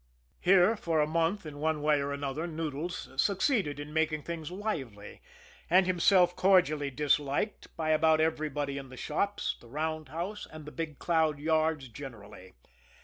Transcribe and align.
Here, 0.39 0.75
for 0.75 0.99
a 0.99 1.05
month, 1.05 1.45
in 1.45 1.59
one 1.59 1.83
way 1.83 2.01
or 2.01 2.11
another, 2.11 2.47
Noodles 2.47 3.09
succeeded 3.21 3.79
in 3.79 3.93
making 3.93 4.23
things 4.23 4.49
lively, 4.49 5.21
and 5.69 5.85
himself 5.85 6.35
cordially 6.35 6.89
disliked 6.89 7.67
by 7.77 7.91
about 7.91 8.19
everybody 8.19 8.79
in 8.79 8.89
the 8.89 8.97
shops, 8.97 9.57
the 9.61 9.67
roundhouse, 9.69 10.47
and 10.51 10.65
the 10.65 10.71
Big 10.71 10.97
Cloud 10.97 11.37
yards 11.37 11.87
generally. 11.87 12.55